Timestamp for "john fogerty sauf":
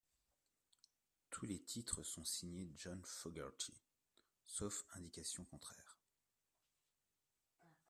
2.75-4.83